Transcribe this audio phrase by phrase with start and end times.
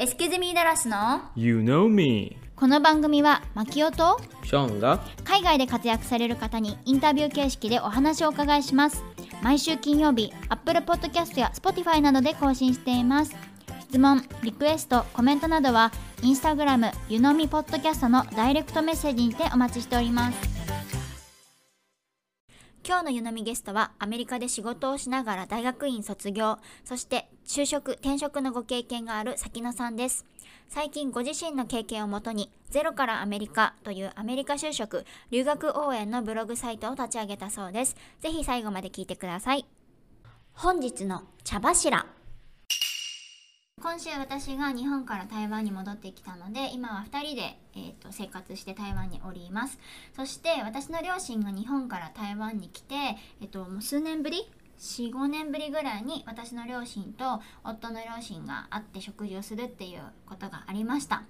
[0.00, 2.36] エスケズミーダラスの You know me.
[2.54, 9.02] この番組はマキオとショーンが海外で活躍される方にインタビュー形式でお話をお伺いします。
[9.42, 13.34] 毎週金曜日 Apple Podcast や Spotify などで更新しています。
[13.88, 15.90] 質問リクエストコメントなどは
[16.22, 20.38] インスタグラムゆのみポッドキャストのダイレクトメッセージにてお待ちしております
[22.86, 30.24] 今日の湯飲みゲストはアメリカで仕事をしながら大学院卒業そして就職転職のご経験がある先野さんです。
[30.68, 37.96] 最近ご自身の経験をもとにゼロからアメリカというアメリカ就職留学応援のブログサイトを立ち上げたそうです。
[38.20, 39.66] ぜひ最後まで聞いてください。
[40.52, 42.17] 本日の茶柱。
[43.80, 49.78] 今週私が日本から台湾に戻ってきたので今は2人で、えーと生活して台湾におります。
[50.16, 52.94] そして私の両親が日本から台湾に来て、
[53.40, 54.50] えっと、もう数年ぶり
[54.80, 61.22] ？45年ぶりぐらいに私の両親と夫の両親が会って食事をするっていうことがありました。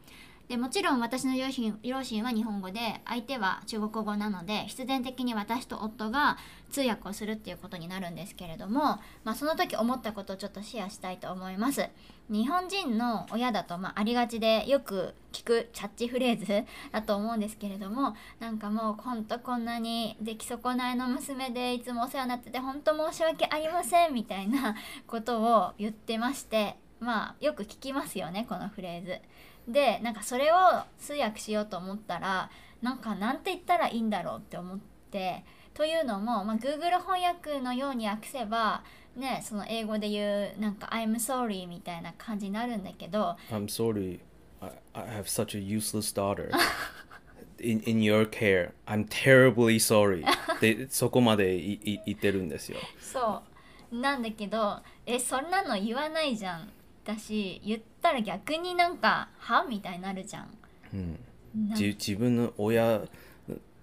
[0.49, 6.39] でもちろん私の両親両親は日本語で相手は中国語なので必然的に私と夫が
[6.71, 11.87] 通訳をするっていうことになるんですけれども、まあ、その時思ったことをちょっとシェアしたいと思います
[12.31, 29.21] 日本人の親だと、まあ、ありがちでよく聞くキャッチフレーズだと思うんですけれどもなんかもうほんとこんなに出来損ないの娘でいつもお世話になってて本当申し訳ありませんみたいなことを言ってましてまあよく聞きますよねこのフレーズ。
[29.69, 30.57] でなんかそれを
[30.99, 34.79] 通訳しようと思ったらなんかなんて言ったらいいんだろうって思っ
[35.11, 35.45] て
[35.75, 38.83] というのも、まあ、Google 翻訳のように訳せば
[39.15, 44.21] ねその英語で言うなんか I'm sorry みたいな感じになるんだけど I'm sorry.
[44.61, 46.51] I, I have such a useless daughter.
[47.61, 48.71] In, in your care.
[48.87, 50.25] I'm terribly sorry.
[50.61, 52.79] で、そこまでいい言ってるんですよ。
[53.01, 53.43] そ
[53.91, 56.71] うなんだけどえそんなの言わないじゃん
[57.05, 59.65] だし言ったら逆になんかは？
[59.69, 60.49] みたいになるじゃん。
[60.95, 61.19] うん、
[61.69, 63.03] なじ自分の親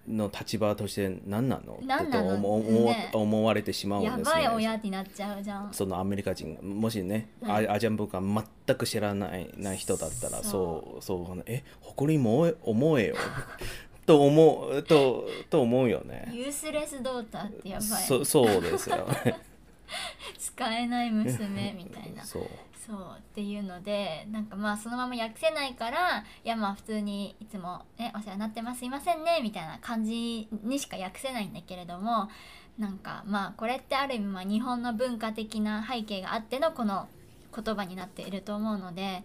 [0.08, 1.80] の立場として何なの？
[1.86, 2.30] 何なの？
[2.30, 4.24] と思思ね思われてしまうんですね。
[4.24, 5.74] やばい親になっちゃうじゃん。
[5.74, 11.64] そのアメリカ人がもしね、アアジアン文化全く知らないない人だったらそうそうえ？
[11.82, 13.16] 誇りも思えよ
[14.06, 16.30] と思うとと思うよね。
[16.32, 17.88] ユースレスドーターってやばい。
[18.04, 19.08] そそうですよ。
[20.38, 22.24] 使えない娘みたいな。
[22.24, 22.48] そう
[22.86, 32.30] そうっていうのでなんかまあそのまま訳せないからいやまあ普通にいつもねお世話になってますすいませんねみたいな感じにしか訳せないんだけれども
[32.78, 37.08] なんかまあこれってある意味まあ日本の文化的な背景があってのこの
[37.56, 39.24] 言葉になっていると思うので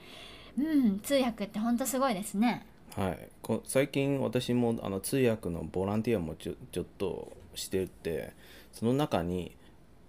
[0.58, 2.66] うん通訳ってほんとすごいですね。
[2.96, 8.32] はい、こ最近私もあの通訳のボランティアもちょちょっとしてて
[8.72, 9.56] その中に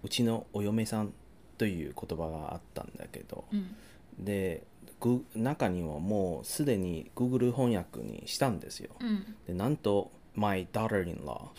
[0.02, 1.12] うちのお嫁さん
[1.62, 3.76] という言葉があったんだけど、うん。
[4.18, 4.64] で
[4.98, 8.90] ぐ中にはもうすでに Google 翻訳にしたんですよ。
[9.00, 9.36] うん。
[9.46, 11.50] でなんと「my daughter-in-law」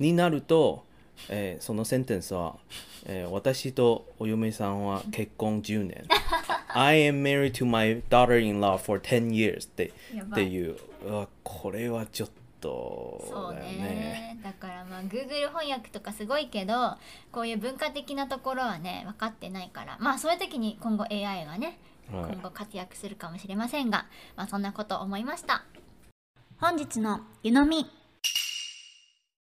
[0.00, 0.84] になると、
[1.28, 2.56] えーそのセンテンスは、
[3.06, 6.04] えー私とお嫁さんは結婚10年。
[6.74, 10.76] I am married to my daughter-in-law for 10 years っていっていう。
[11.06, 13.78] うわこれはちょっとそうだよね。
[13.78, 14.40] ね。
[14.42, 16.96] だからまあ Google 翻訳とかすごいけど
[17.30, 19.96] こういう文化的なところはね分かってないから。
[20.00, 21.78] まあそういう時に今後 AI がね
[22.12, 22.32] はい。
[22.32, 24.06] 今後活躍するかもしれませんが、
[24.36, 25.64] まあ、そんなこと思いました。
[26.58, 27.86] 本日の湯飲み。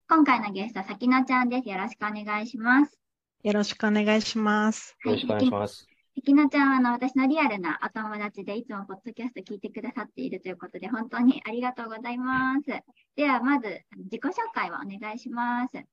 [0.08, 1.68] 今回のゲストさきなちゃんです。
[1.68, 2.98] よろしくお願いします。
[3.42, 4.96] よろしくお願いします。
[5.04, 5.89] よろしくお願いします。
[6.16, 12.66] さきなちゃんはあの私のリアルなお友達でいつもポッドキャスト聞いてくださっているということで本当にありがとうございます
[13.16, 15.84] ではまず自己紹介をお願いします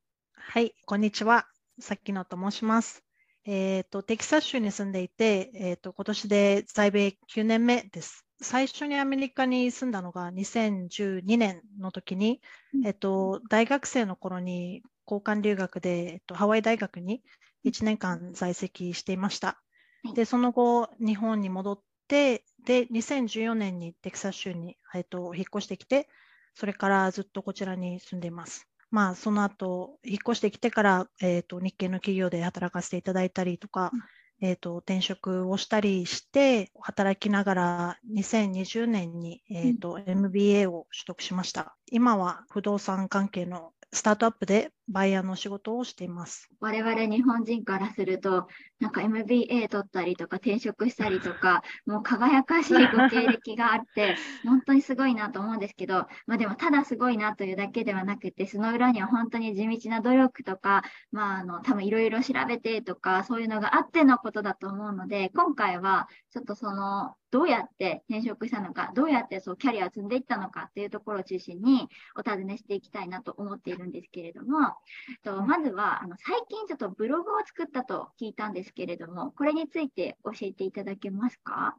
[0.50, 1.46] はい、こんにちは。
[1.78, 3.04] さっきのと申します。
[3.44, 8.24] えっ、と、テキサス州に住んでいて、えっ、と、今年で在米9年目です。
[8.40, 12.40] 最初にアメリカに住んだのが2012年の時に、
[12.74, 17.22] うんえっ、と、大学生の頃に交換留学で、えっと、ハワイ大学に
[17.64, 19.67] 1年間在籍していましたはい。
[20.14, 26.08] で、その後、日本に戻って、で、2014年にテキサス州に、えっと、引っ越してきて、
[26.54, 28.66] それからずっとこちらに住んでいます。
[28.90, 33.92] まあ、その後、引っ越してきてから、えっと、日系の企業で働かせていただいたりとか、
[34.40, 41.76] えっと、転職をしたりして、働きながら2020年に、えっと、MBA を取得しました。
[41.90, 46.50] 今は不動産関係のスタートアップでバイヤーの仕事をしています。
[46.60, 48.48] 我々日本人からすると、
[48.80, 60.82] なんか MBA 取ったりとか転職したりとか、 もう輝かしいご経歴があって、 本当にすごいなと思うんですけど、まあでもただすごいなというだけではなくて、その裏には本当に地道な努力とか、
[61.12, 74.77] まああの、多分いろいろ調べてとか、そういうのがあってのことだと思うので、今回はちょっとその、どうやって転職したのか、どうやってそうキャリアを積んでいったのかっていうところを中心にお尋ねしていきたいなと思っているんですけれども、
[75.24, 81.76] とまずはあの最近ちょっとブログを作ったと聞いたんですけれども、これについて教えていただけますか？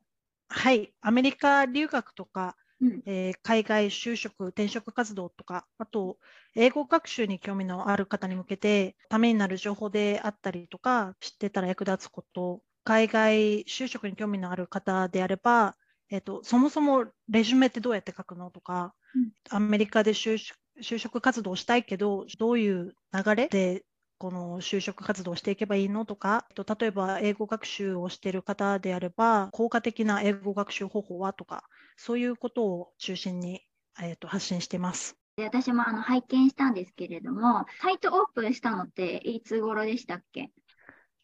[0.50, 3.04] はい、アメリカ留学とか、うん。
[3.06, 6.18] えー海外就職、転職活動とか、あと
[6.56, 15.76] 英語学習に興味のある方に向けて、ためになる情報であったりとか、知ってたら役立つこと、海外就職に興味のある方であれば、
[16.10, 19.32] えっと、そもそもレジュメってどうやって書くのとか、うん。
[19.52, 23.86] アメリカで就職就職活動したいけど、どういう流れで
[24.18, 31.64] この就職活動をしていけばいいのとか、えっと例えば英語学習をしている方であれば、効果的な英語学習方法はとか、
[31.98, 33.62] そういうことを中心に、
[34.02, 35.16] えっと発信しています。
[35.38, 40.50] で私もあの拝見したんですけれども、サイトオープンしたのっていつ頃でしたっけ？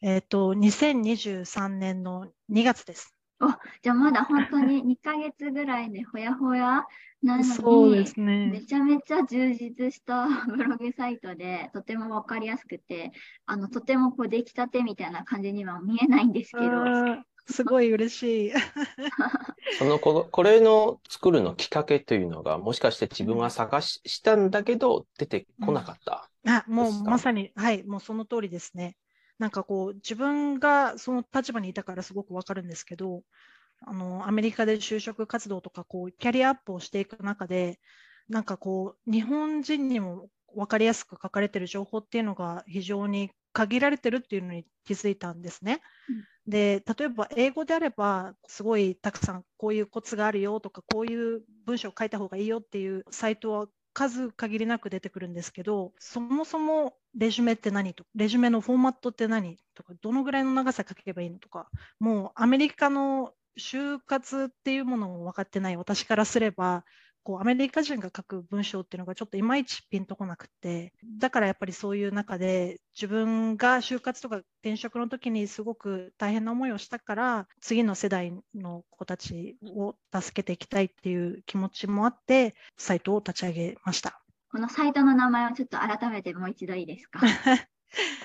[0.02, 3.15] えっと、2023年の2月です。
[3.82, 6.84] じゃあまだ本当に2ヶ月ぐらいでほやほや
[7.22, 8.60] なのそうでに、すねめ。
[8.62, 13.12] ちゃめちゃ充実した ブログサイトで、とてもわかりやすくて、
[13.46, 16.66] あの、とてもこう出来たてみたいな感じには見えないんですけど、
[17.48, 18.52] すごい嬉しい。
[19.78, 26.28] そのこ、これの作るのきっかけというのが、もしかして自分は探し、したんだけど、出てこなかった。
[26.46, 28.96] あ、もうまさに、はい、もうその通りですね。
[29.38, 33.22] なんかこう、自分がその立場にいたからすごくわかるんですけど、
[33.80, 37.80] あの、アメリカで就職活動とか、こう、キャリアアップをしていく中で、
[38.28, 45.82] なんかこう、日本人にもわかりやすく書かれてる情報っていうのが非常に限られてるっていうのに気づいたんですね。
[46.46, 66.84] で、例えば英語であれば、すごいたくさんこういうコツがあるよとか、こういう文章を書いた方がいいよっていうサイトは数限りなく出てくるんですけど、そもそもレジュメって何と、レジュメのフォーマットって何とか、どのぐらいの長さ書けばいいのとか、もうアメリカの就活っていうものも分かってない私からすれば、
[67.26, 84.22] こうアメリカ人が書く文章っていうのがちょっといまいちピンとこなくて、だからやっぱりそういう中で自分が就活とか転職の時にすごく大変な思いをしたから、次の世代の子たちを助けていきたいっていう気持ちもあって、サイトを立ち上げました。
[84.52, 87.18] このサイトの名前をちょっと改めてもう一度いいですか？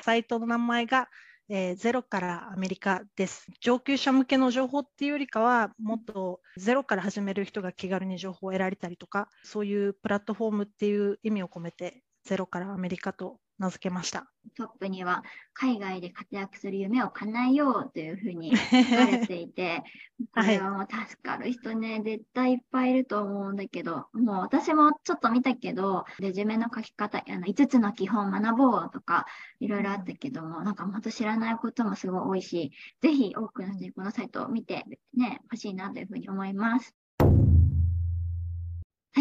[0.03, 1.09] サイトの名前が、
[1.53, 3.45] えーゼロからアメリカです。
[3.59, 14.25] 上級者向けの情報っていうよりかは、もっとゼロから始める人が気軽に情報を得られたりとか、そういうプラットフォームっていう意味を込めて、ゼロからアメリカと名付けました。
[14.57, 15.23] トップには
[15.53, 18.65] 海外で活躍する夢を叶えようというふうに書
[18.95, 19.83] かれていて、
[20.33, 29.25] こはいれはもう助かる人ね、絶対いっぱいいると思うんだけど、もう私もちょっと見たけど、レジュメの書き方、あの5つの基本学ぼうとか、
[29.59, 32.71] いろいろあったけども、なんか本当知らないこともすごい多いし、
[33.01, 37.00] ぜひ多くの人にこのサイトを見てね、欲しいなというふうに思います。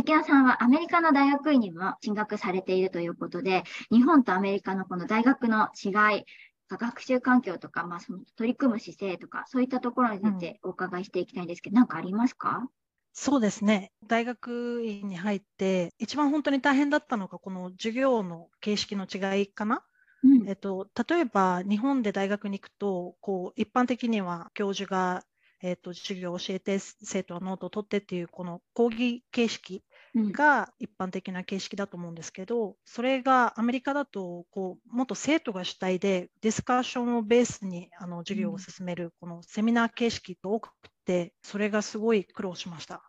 [0.01, 6.25] 滝野さんはアメリカの大学院にも進学されているということで、日本とアメリカのこの大学の違い、
[6.71, 12.67] 学習環境とか、まあ、その取り組む姿勢とか、そういったところについてお伺いしていきたいんですけど、何かありますか？
[13.13, 13.93] そうですね。
[14.07, 19.83] 大学院に入って、一番本当に大変だったのが、この授業の形式の違いかな？
[20.23, 25.25] うんえっと、例えば日本で大学に行くと、こう一般的には教授が、
[25.63, 29.83] えっと、授業を教えて、生徒はノートを取ってっていう、この講義形式うん
[30.15, 40.71] が一般的な形式だと思うんですけど、それがアメリカだと、こう、もっと生徒が主体で、ディスカッションをベースにあの授業を進める、このセミナー形式が多く
[41.05, 43.03] て、それがすごい苦労しました。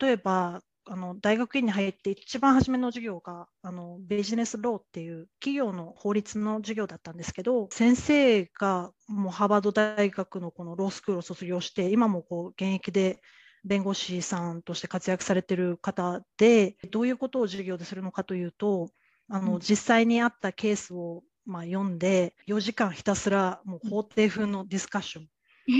[0.00, 13.20] 例えば、あの大学院に入って一番初めの授業があのビジネスローっていう企業の法律の授業だったんですけど先生がもうハーバード大学のこのロースクールを卒業して今もこう現役で
[13.64, 18.90] 弁護士さんとして活躍されてる方でどういうことを授業でするのかというと
[19.28, 19.60] あの、うん。
[19.60, 25.28] 実際にあったケースをまあ読んで4時間ひたすらもう法廷風のディスカッション。
[25.68, 25.72] え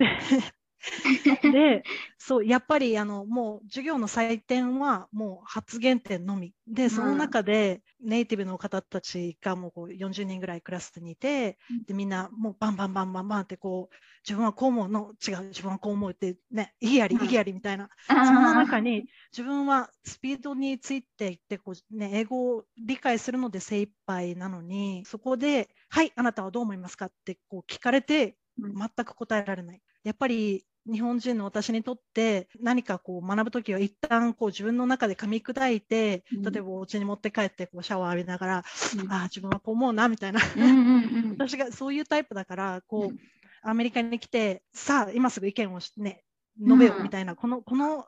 [0.00, 0.54] ー
[1.52, 1.82] で、
[2.18, 6.54] そう、やっぱりあのもう授業の採点はもう発言点のみ。
[6.66, 13.94] で、その中でネイティブの方たちがもうこう40人ぐらいクラスにいて、で、みんなもうバンバンバンバンバンってこう、
[14.26, 17.88] 自分はこう思うの、違う、自分はこう思うってね、いいやり、いいやりみたいな。
[18.06, 29.80] その中に自分はスピードについていってこう、ね、英語を理解するので精一杯なのに、そこで、はい、あなたはどう思いますかってこう聞かれて、全く答えられない。
[30.04, 38.64] やっぱり日本人の私にとって何かこう学ぶときは一旦こう自分の中で噛み砕いて、うん、例えばお家に持って帰ってこうシャワー浴びながら、
[39.02, 40.40] うん、ああ自分はこう思うなみたいな。
[41.36, 43.18] 私がそういうタイプだからこう、うん、
[43.62, 46.22] アメリカに来てさあ今すぐ意見をね
[46.60, 48.06] 述べようみたいな、このこの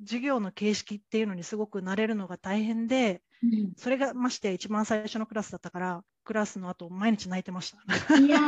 [0.00, 3.22] 授業の形式っていうのにすごく慣れるのが大変で、
[3.76, 8.18] それがまして一番最初のクラスだったからクラスの後毎日泣いてました。
[8.18, 8.38] いや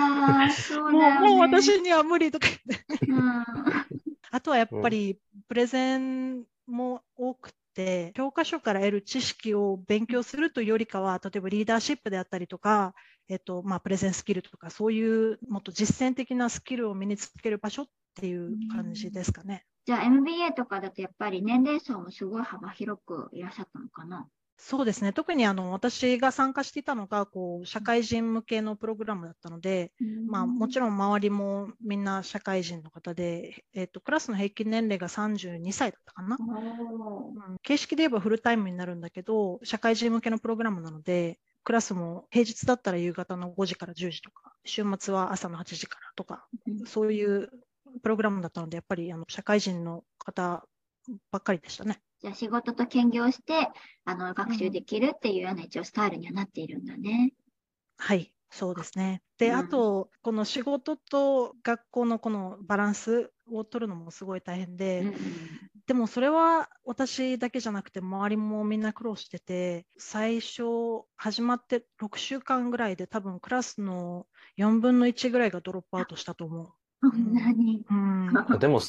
[0.52, 3.06] そうもうもう私には無理とか言って。
[3.06, 3.44] うん、
[4.30, 5.18] あとはやっぱり
[5.48, 12.94] プレゼンも多くて、教科書から得る知識を勉強するというよりかは、例えばリーダーシップであったりとか、
[13.28, 19.64] えっとまあ、プレゼンスキルとか、そういうもっと実践的なスキルを身につける場所っていう感じですかね。
[19.86, 24.28] じゃあ MBA とかだとやっぱり年齢層もすごい幅広くいらっしゃったのかな？
[24.60, 25.12] そうですね。
[25.12, 29.92] 特にあの私が参加していたのがこう社会人向けのプログラムだったので、
[30.26, 36.40] まあ、もちろん周りもみんな社会人の方で、えーと、クラスの平均年齢が32歳だったかな、
[37.34, 37.56] うん。
[37.62, 46.48] 形式で言えばフルタイムになるんだけど、社会人向けのプログラムなので、クラスも平日だったら夕方の5時から10時とか、週末は朝の8時からとか、
[46.86, 47.50] そういう
[48.02, 50.66] プログラムだったので、やっぱりあの社会人の方
[51.30, 52.00] ばっかりでしたね。
[52.20, 53.68] じゃあ仕事と兼業して
[54.04, 57.32] あの学習できるっていうような一応スタイルにはなっているんだね。
[57.96, 59.22] はい、そうですね。
[59.38, 65.14] で、うん、あと、この仕事と学校のこのバランスを取るのもすごい大変で、うん、
[65.86, 70.62] でもそれは私だけじゃなくて、周りもみんな苦労してて、最初
[71.16, 74.26] 始まって6週間ぐらいで多分クラスの
[74.58, 76.72] 4分の1ぐらいがドロップアウトしたと思う。
[77.00, 77.84] そんなに。
[77.88, 78.80] うん、でも、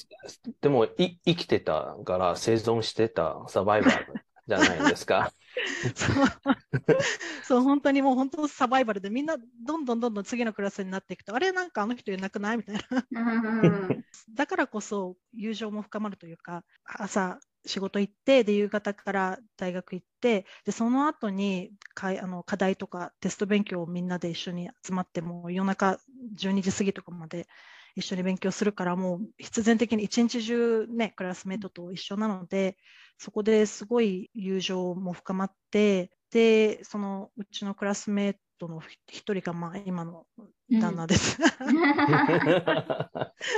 [0.61, 4.13] でもい、生きてたから生存してたサバイバル
[4.47, 5.31] じゃないですか。
[7.43, 12.57] そう、本当にもう本当サバイバルでみんなどんどんどんどん次のクラスになっていくと、あれなんかあの人いなくない？
[12.57, 12.81] みたいな。
[14.33, 25.99] だからこそ友情も深まるというか、朝仕事行って、で、夕方から大学行って、で、その後にかあの課題とかテスト勉強をみんなで一緒に集まって、も夜中
[26.35, 27.47] 12時過ぎとかまで
[27.95, 32.77] 一緒に勉強するから、もう必然的に一日中ね、クラスメートと一緒なので、
[33.17, 40.25] そこですごい友情も深まって、で、そのうちのクラスメートの一人が、まあ、今の
[40.71, 41.37] 旦那です。
[41.41, 41.75] うん、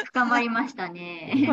[0.05, 1.49] 深まりましたね。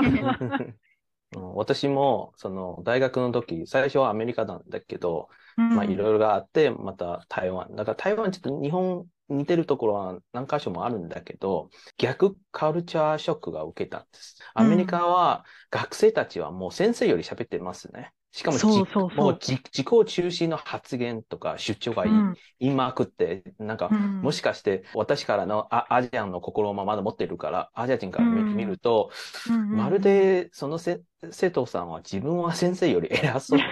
[1.32, 7.75] 私もその大学の時、最初はアメリカなんだけど、まあいろいろがあって、また台湾。
[7.75, 14.37] だから台湾ちょっと日本似てるところは何箇所もあるんだけど、逆カルチャーショックが受けたんです。
[14.54, 18.12] アメリカは学生たちはもう先生より喋ってますね。
[18.30, 18.58] しかも
[19.16, 29.11] もう自己中心の発言とか出張がいい、うん、言いまくって、なんか、うん、もしかして私からのアアジアンの心をまだ持ってるから、アジア人から見,、ると、
[29.70, 33.64] まるでそのせ瀬藤さんは自分は先生より偉そうじ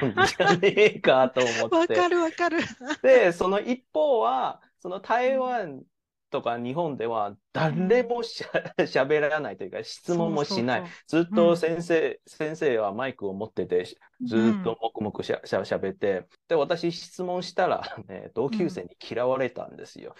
[0.42, 1.94] ゃねえかと思って。
[1.94, 2.58] わかるわかる。
[3.02, 5.82] で、その一方は、その台湾
[6.30, 10.84] とか日本では誰もしゃべらないというか質問もしない。
[11.06, 13.86] ずっと先生、うん、先生はマイクを持ってて、
[14.22, 20.14] ずっと黙々しゃしゃしゃべって、で、私質問したら、 ね、同級生に嫌われたんですよ。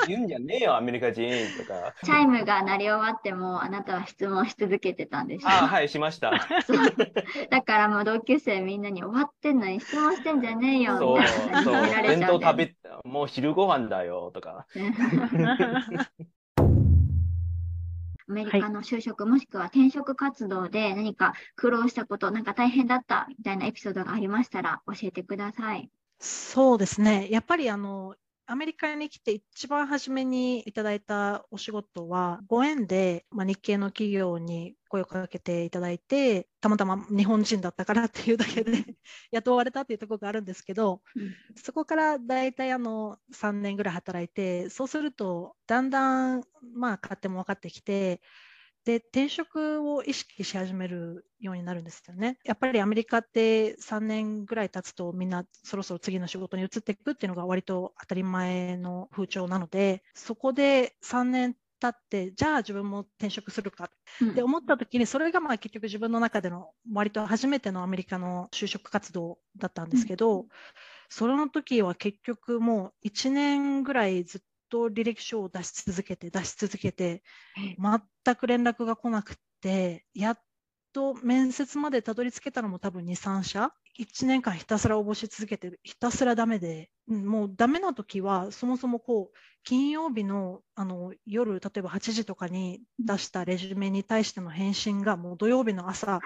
[0.00, 1.94] うん、言うんじゃねえよ、アメリカ人とか。
[2.04, 5.50] チャイムが鳴り終わっても、あなたは質問し続けてたんですよ。
[5.50, 6.32] あはい、しました。
[7.50, 11.62] だからもう同級生みんなに終わってんのに質問してんじゃねえよ、みたいな。
[11.62, 12.74] そう、そう弁当食べ、
[13.04, 14.66] もう昼ご飯だよ、とか。
[18.28, 25.90] アメリカの就職、はい、もしくは転職活動で何か苦労したこと、なんか大変だったみたいなエピソードがありましたら教えてください。
[26.18, 27.28] そうですね。
[27.30, 28.14] やっぱりあの
[28.46, 38.72] アメリカに来て一番初めにいただいたお仕事は、ご縁で、まあ、日系の企業に声をかけていただいて、たまたま日本人だったからっていうだけで
[39.30, 46.42] 雇われたっていうところがあるんですけど、うん、そこから大体あの3年ぐらい働いて、そうすると、だんだん、
[46.74, 48.20] まあ、勝手も分かってきて、
[48.84, 52.38] で転職を意識し始めるようになるんですよね。
[52.44, 63.90] やっぱりアメリカって3年ぐらい経つとみんなそろそろ次の仕事に移っていくっていうのが割と当たり前の風潮なのでそこで3年経ってじゃあ自分も転職するか。
[64.20, 64.30] うん。
[64.30, 70.46] って思った時にそれがまあ結局自分の中での割と初めてのアメリカの就職活動だったんですけど、
[71.08, 74.40] その時は結局もう1年ぐらいずっ
[74.72, 77.22] と履歴書を出し続けて出し続けて
[77.54, 80.38] 全く連絡が来なくてやっ
[80.94, 83.72] と面接までたどり着けたのも多分23社。
[84.00, 96.20] 1年間ひたすら応募し続けてひたすらダメで、うんもうダメな時はそもそもこう金曜日のあの夜例えば8時とかに出したレジュメに対しての返信がもう土曜日の朝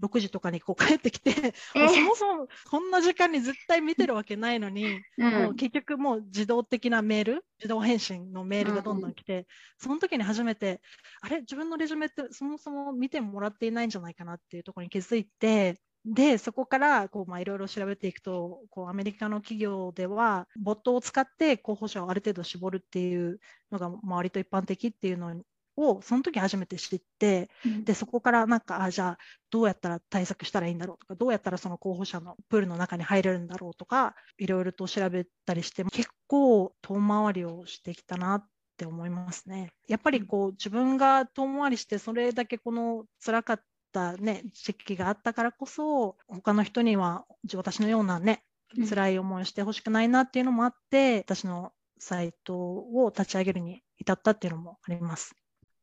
[0.00, 1.32] 6時とかにこう帰ってきて、
[1.72, 5.30] そもそもこんな時間に絶対見てるわけないのに、うん。
[5.30, 9.46] もう結局もう自動的なメール自動返信のメールがどんどん来て、
[9.78, 10.80] その時に初めて
[11.20, 11.40] あれ？
[11.40, 23.38] 自分のレジュメってそもそも見てもらっていないんじゃないかなっていうところに気づいてでそこからこうまあいろいろ調べていくとこうアメリカの企業ではボットを使って候補者をある程度絞るっていう
[23.70, 25.42] のがまあ割と一般的っていうの
[25.88, 29.18] をその時初めて知ってうんでそこからなんかあじゃあ
[29.50, 38.46] どうやったら対策したらいいんだろうとかどうやったらその候補者のプールの中に入れるんだろうとかいろいろと調べたりして結構遠回りをしてきたなっ
[38.76, 39.72] て思いますね。
[39.88, 43.60] やっぱりこう自分が遠回りしてそれだけこの辛かっ
[43.92, 48.42] たね時期があったからこそ他の人にはじ私のようなね
[48.76, 55.34] うん辛い思いをしてほしくないなっていうのもあって私のサイトを立ち上げるに至ったっていうのもあります。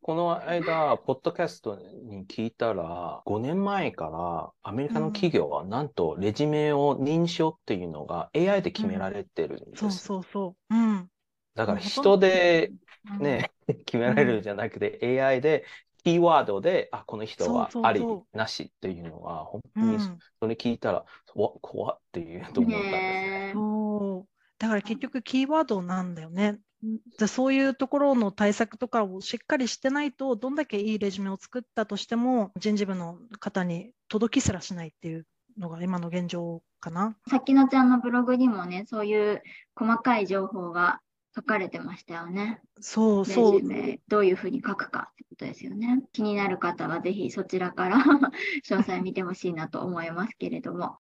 [0.01, 9.81] この間、ポッドキャストに聞いたら、5年前からアメリカの企業はなんとレジュメを認証っていうのが AI で決められてるんです。
[9.81, 10.75] そうそうそう。
[10.75, 11.09] うん。
[11.55, 12.71] だから人どで
[13.09, 13.51] うんね、
[13.85, 15.65] 決められるんじゃなくて AI で
[16.03, 18.01] キーワードで、あ、この人はあり、
[18.31, 23.36] なしっていうのは、本当にうん、それ聞いたら、わ、怖っっていうと思ったんですね。
[24.67, 26.59] だから結局キーワードなんだよね。
[27.17, 35.25] でそういうところの対策とかをしっかりしてないと、どんだけいいレジュメを作ったとしても、人事部の方に届きすらしないっていう
[35.57, 37.17] のが今の現状かな。
[37.29, 39.41] さきのちゃんのブログにもね、そういう
[39.75, 40.99] 細かい情報が
[41.35, 42.61] 書かれてましたよね。
[42.79, 43.69] そうレそうジュ。
[43.69, 46.03] メ、どういうふうに書くかってことですよね。
[46.11, 47.97] 気になる方はぜひそちらから
[48.67, 50.97] 詳細見てほしいなと思いますけれども。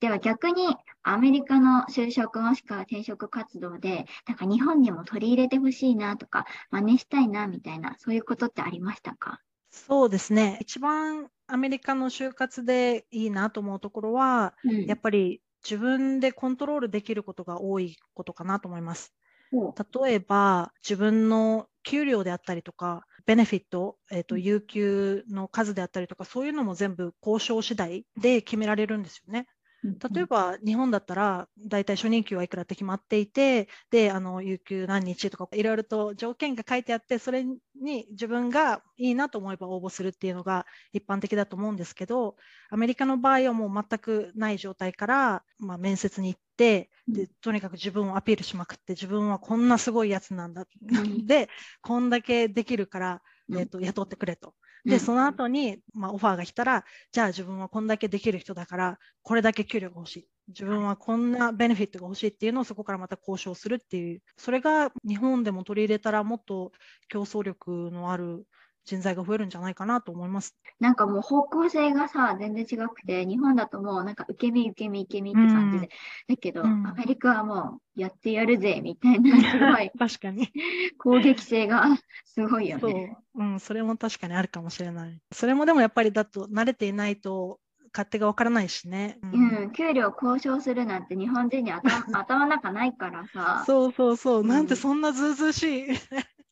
[0.00, 9.40] では逆にアメリカの就職もしくは転職活動で、なんか日本にも取り入れてほしいなとか、真似したいなみたいな、そういうことってありましたか？
[9.70, 10.58] そうですね。
[10.60, 19.14] 一番アメリカの就活でいいなと思うところは、うんやっぱり自分でコントロールできることが多いことかなと思います。
[19.50, 29.46] ほ例えば自分の給料であったりとか、ベネフィット、えーとうん有給の数であったりとか、そういうのも全部交渉次第で決められるんですよね。
[29.82, 42.36] う例えば日本だったら、大体初任給はいくらって決まっていて、で、あの有給何日とか、いろいろと条件が書いてあって、それに自分がいいなと思えば応募するっていうのが一般的だと思うんですけど、
[42.70, 50.62] アメリカの場合はもう全くない状態から、まあ、面接に行って、でとにかく自分をアピールしまくって、自分はこんなすごいやつなんだ。
[50.62, 51.48] んで、
[51.80, 54.54] こんだけできるから、うんえー、と雇ってくれと。
[54.86, 60.28] で、うんその後に、まあ、オファーが来たら、じゃあ自分はこんだけできる人だから、これだけ給料が欲しい。
[60.48, 66.72] 自分はこんなベネフィットが欲しいっていうのをそこからまた交渉するっていう、それが日本でも取り入れたらもっと
[67.08, 68.46] 競争力のある
[68.84, 70.56] 人材が増えるんじゃないかなと思います。
[70.78, 75.90] なんかもう方向性がさ、全然違くて、日本だともうなんか受け身受け身受け身って感じで、
[76.28, 80.50] だけど、うんアメリカはもうやってやるぜみたいな、 すごい確かに。
[80.98, 81.86] 攻撃性が
[82.24, 85.20] すごいよそうね。、うん、それも確かにあるかもしれない。
[85.32, 87.60] それもでもやっぱりだと慣れていないと
[87.92, 89.18] 勝手がわからないしね。
[89.22, 91.80] ううん、給料交渉するなんて日本人に頭
[92.18, 93.64] 頭の中ないからさ。
[93.66, 95.98] そうそうそう、うんなんてそんなずうずうしい っ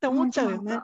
[0.00, 0.80] て思っちゃうよね。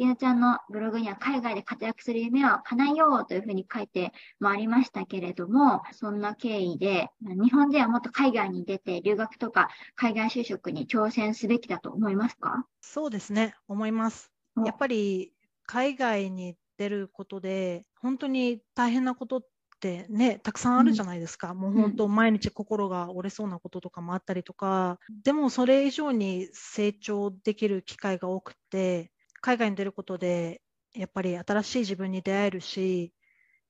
[0.00, 12.64] きのちゃんのブログには海外で活躍する夢を叶えようというふうに書いてもありましたけれども、そんな経緯で、日本人はもっと海外に出て留学とか海外就職に挑戦すべきだと思いますか？
[12.80, 14.32] そうですね、思います。
[14.56, 14.64] お。
[14.64, 15.34] やっぱり
[15.66, 19.46] 海外に出ることで、本当に大変なことっ
[19.80, 21.52] てね、たくさんあるじゃないですか。
[21.52, 29.10] もう本当、毎日心が折れそうなこととかもあったりとか、でもそれ以上に成長できる機会が多くて、
[29.40, 30.62] 海外に出ることで、
[30.94, 33.12] やっぱり新しい自分に出会えるし、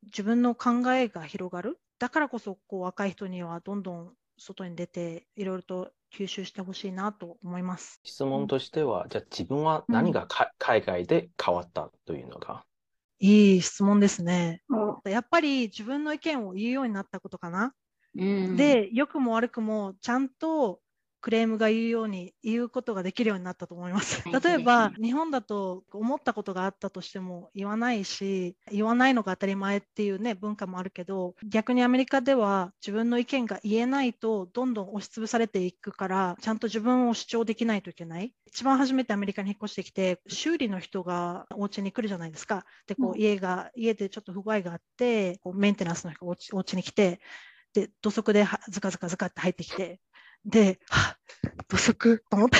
[0.04, 1.78] 自分の考えが広がる。
[1.98, 8.00] だからこそ、こう若い人にはどんどん外に出て、いろいろと吸収してほしいなと思います。
[8.04, 12.64] 質問としては、じゃあ自分は何がか海外で変わったというのが？
[13.18, 14.62] いい質問ですね。
[15.04, 17.74] おやっぱり自分の意見を言うようになったことかな。
[18.16, 20.80] うん、で、良くも悪くもちゃんと
[21.20, 24.22] クレームが言うように言うことができるようになったと思います。
[24.26, 38.32] 例えば日本だと思ったことがあったとしても言わないし言わないのが当たり前っていうね文化もあるけど逆にアメリカでは自分の意見が言えないとどんどん押しつぶされていくからちゃんと自分を主張できないといけない。
[38.46, 42.64] 一番初めてアメリカに引っ越してきて修理の人がお家に来るじゃないですか。
[42.86, 47.20] でこううん家が家でちょっと不具合があってこうメンテナンスの人がお家に来て
[47.74, 50.00] で土足ではズカズカズカって入ってきて
[50.44, 51.20] で、はっ
[51.68, 52.58] 土足と思って。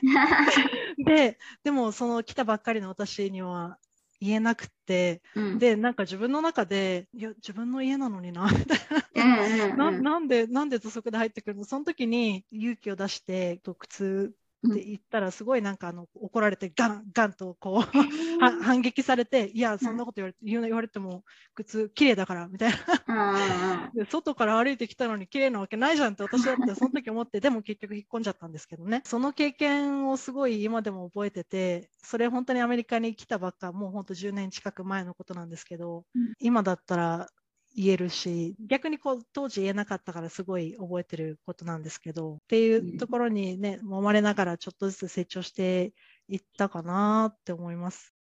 [1.04, 3.78] ででもその来たばっかりの私には
[4.20, 5.22] 言えなくて。
[5.34, 5.58] うん。
[5.58, 8.78] でなんか自分の中でいや自分の家なのになみたい
[9.14, 9.76] な。
[9.76, 11.64] なうんなんでなんで土足で入ってくるの？
[11.64, 14.32] その時に勇気を出してと靴
[14.68, 17.74] って言ったらすごいなんかあの怒られてガンガンとこう
[18.40, 22.72] は反撃されていやそんなこと言われ言う言われても靴綺麗だからみたい
[23.06, 23.90] な。
[23.94, 27.40] で外から歩いてきたのに綺麗なわけないじゃんって私だって その時思って。
[27.40, 29.02] でも結局引っ込んじゃったんですけどね。
[29.04, 36.32] その経験をすごい今でも覚えててそれ本当にアメリカに来たばっかもう本当10年近く前のことなんですけど、うん。
[36.38, 37.28] 今だったら
[37.74, 45.92] 言えるし逆にこう当時言えなかったからすごい覚えてることなんですけどっていうところにね揉まれながらちょっとずつ成長して
[46.28, 48.14] いったかなって思います。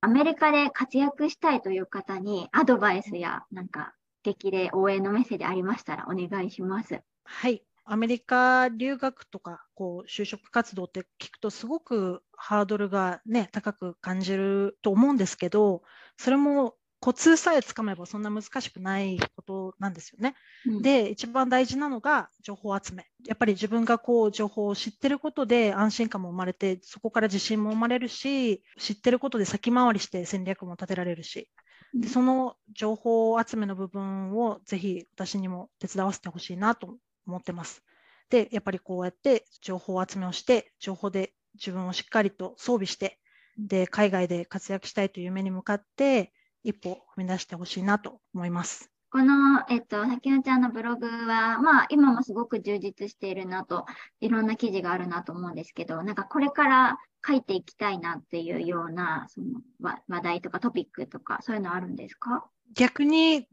[0.00, 7.00] アメリカで活躍したいという方にアドバイスやなんか激励応援のメッセージありましたらお願いします。
[7.24, 7.62] はい。
[7.90, 15.82] アメリカ留学とかこう就職活動って聞くとすごくハードルがね高く感じると思うんですけど
[16.18, 20.34] それもコツさえつかめばそんな難しくないことなんですよね。
[20.66, 23.06] うん、で一番大事なのが情報集め。
[23.26, 31.48] やっぱり自分がこう情報を知ってることで安心感も生まれてそこから自信も生まれるし知ってることで先回りして戦略も立てられるし。
[31.94, 32.00] うん。
[32.00, 37.82] でその情報集めの部分をぜひ私にも手伝わせてほしいなと思ってます。
[38.30, 43.18] でやっぱりこうやって情報集めをして情報で自分をしっかりと装備して
[43.58, 46.32] で海外で活躍したいという夢に向かって
[46.64, 48.90] 一歩踏み出してほしいなと思います。
[49.10, 53.86] この、えっと、さきのちゃんのブログは、まあ、今もすごく充実しているなと、
[54.20, 62.44] いろんな記事があるなと思うんですけど、なんかこれから書いていきたいなっていうような、その話話題とかトピックとか、そういうのあるんですか？
[62.74, 63.46] 逆に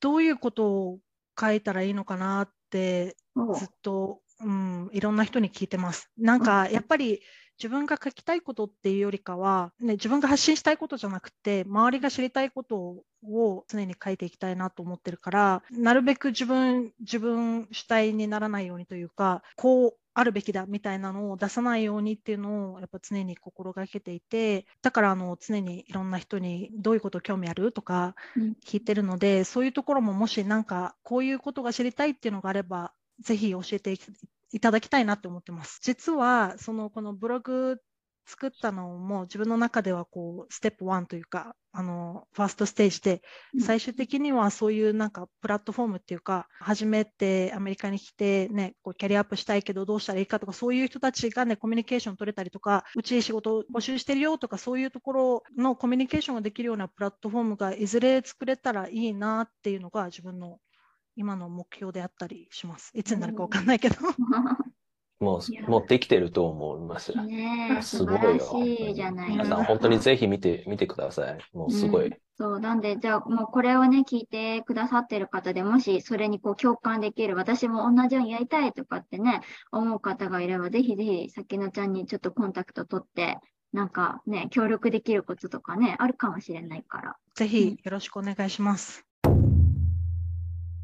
[0.00, 0.98] どういうことを
[1.38, 3.14] 書いたらいいのかなって
[3.54, 6.10] ずっと、うん、いろんな人に聞いてます。
[6.16, 7.20] なんかやっぱり
[7.62, 28.56] 自分が書きたいことっていうよりかは、ね、自分が発信したいことじゃなくて周りが知りたいことを常に書いていきたいなと思ってるからなるべく自分自分主体にならないようにというかこうあるべきだみたいなのを出さないようにっていうのをやっぱ常に心がけていてだからあの常にいろんな人にどういうこと興味あるとかうん。
[28.66, 33.98] 聞いてるので、そういうところももしなんかこういうことが知りたいっていうのがあればぜひ教えてい
[34.52, 35.78] いただきたいなって思ってます。
[35.82, 37.78] 実はそのこのブログ
[38.26, 43.22] 作ったのも自分の中ではこうステップ1というかあのファーストステージで
[43.54, 60.58] うん最終的にはそういうなんかプラットフォームっていうか初めてアメリカに来てねこうキャリアアップしたいけどどうしたらいいかとかそういう人たちがねコミュニケーション取れたりとかうち仕事を募集してるよとかそういうところのコミュニケーションができるようなプラットフォームがいずれ作れたらいいなっていうのが自分の
[61.16, 62.90] 今の目標であったりします。
[62.94, 63.96] いつになるかわかんないけど。
[65.20, 67.12] もう、もうできてると思います。
[67.14, 68.20] ねえ、す素ごいよ。
[68.20, 69.56] 晴らしいじゃないですか。
[69.56, 71.38] 皆さん、本当にぜひ見て、見てください。
[71.52, 72.06] もうすごい。
[72.06, 83.38] うんそう、なんで、じゃあ、もうこれをね、聞いてくださってる方でもし、それにこう共感できる、私も同じようにやりたいとかってね、思う方がいれば、ぜひぜひ、さきのちゃんにちょっとコンタクト取って、
[83.72, 87.16] なんかね、協力できることとかね、あるかもしれないから。
[87.34, 89.06] ぜひよろしくお願いします。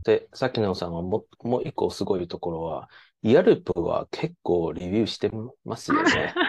[0.08, 2.88] で、さっきのさんはもう、もう一個すごいところは、
[3.22, 5.30] ヤルプは結構レビューして
[5.64, 6.40] ますよね。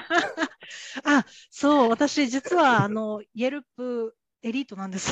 [1.03, 5.11] あ、そう、私実はあの、イェルプエリートなんです。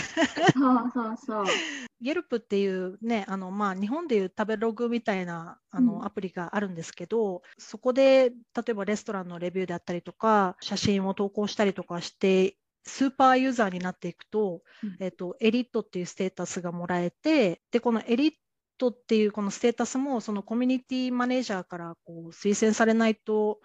[0.54, 1.64] そうそうそう。
[2.00, 8.36] イェルプっていうね、あのまあ、日本でいう食べログみたいなあうんのアプリがあるんですけど、そこで例
[8.70, 14.97] えばレストランのレビューであったりとか、写真を投稿したりとかして、スーパーユーザーになっていくと、うん。
[15.00, 18.34] えっと、エリートっていうステータスがもらえて、で、このエリー
[18.78, 23.60] トっていうこのステータスも、そのコミュニティマネージャーからこう推薦されないと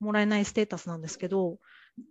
[0.00, 1.58] もらえないステータスなんですけど、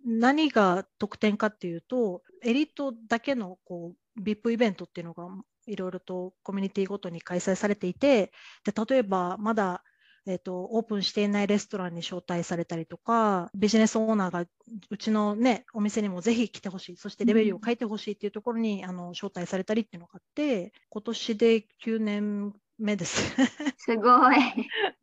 [0.05, 5.27] 何が特典かっていうと、エリートだけのこう VIP イベントっていうのが
[5.67, 8.31] いろいろとコミュニティごとに開催されていて、
[8.65, 9.83] で例えばまだ、
[10.27, 14.45] えーとオープンしていないレストランに招待されたりとか、ビジネスオーナーが
[14.89, 23.35] うちの、ね、お店にもぜひ来てほしい、そしてレベルを書いてほしいっていうところに、あの招待されたりっていうのがあって、今年で9年目です。
[23.77, 24.35] すごい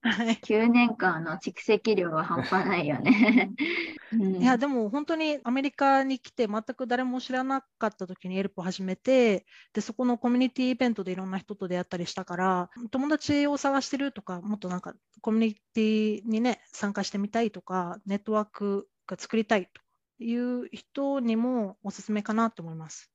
[0.44, 3.50] 9年間の蓄積量は半端ないよね。
[4.20, 23.10] うんいや、でも本当にアメリカに来て全く誰も知らなかった時にエルプを始めて、で、そこのコミュニティイベントでいろんな人と出会ったりしたから、友達を探してるとか、もっとなんかコミュニティにね、参加してみたいとか、ネットワークが作りたいという人にもおすすめかなと思います。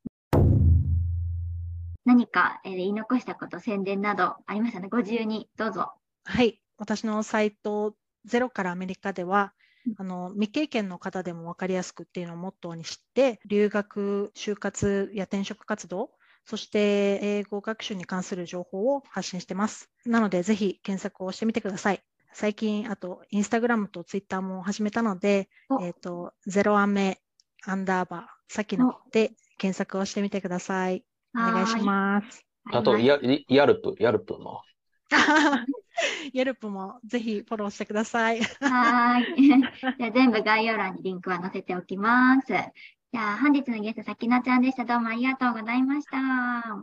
[2.05, 5.91] 何か、えー言い残したこと、宣伝などありましたらご自由にどうぞ。
[6.25, 9.53] はい、私のサイト、ゼロからアメリカでは、
[9.97, 16.11] あの未経験の方でも分かりやすくっていうのをモットーにして、留学、就活や転職活動、
[16.45, 19.89] そして英語学習に関する情報を発信してます。
[20.05, 22.03] なので、ぜひ検索をしてみてください。
[22.33, 27.19] 最近、あと、インスタグラムとツイッターも始めたのでお、えっ、と、ゼロアメ
[27.65, 31.03] アンダーバー、さっきので検索をしてみてください。
[31.35, 32.37] お願いします。
[32.37, 34.61] すあと、ヤヤルプ、ヤルプも。
[36.33, 38.41] ヤルプもぜひフォローしてください。
[38.41, 39.49] はーい。
[39.97, 42.47] じゃあ全部概要欄にリンクは載せておきます。
[42.47, 44.85] じゃあ本日のゲスト、さきのちゃんでした。
[44.85, 46.17] どうもありがとうございました。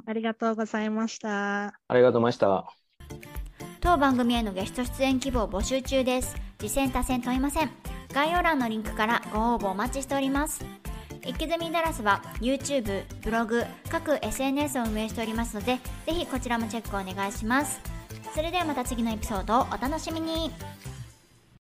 [0.07, 1.67] ありがとうございました。
[1.67, 2.65] ありがとうございました。
[3.81, 6.35] 当番組へのゲスト出演希望募集中です。
[6.59, 7.71] 次戦多戦問いません。
[8.13, 10.65] 概要欄のリンクからご応募お待ちしております。
[11.25, 17.96] イキズミダラスは YouTube、ブログ、各 SNS を運営しておりますので、ぜひこちらもチェックお願いします。
[18.37, 20.51] それではまた次のエピソードをお楽しみに。